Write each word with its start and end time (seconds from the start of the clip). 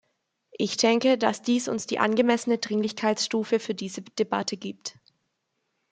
Ich 0.57 0.77
denke, 0.77 1.19
dass 1.19 1.43
dies 1.43 1.67
uns 1.67 1.85
die 1.85 1.99
angemessene 1.99 2.57
Dringlichkeitsstufe 2.57 3.59
für 3.59 3.75
diese 3.75 4.01
Debatte 4.01 4.57
gibt. 4.57 4.97